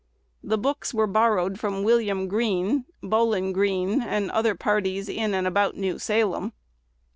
[0.43, 5.77] The books were borrowed from William Green, Bowlin Greene, and other parties in and about
[5.77, 6.53] New Salem.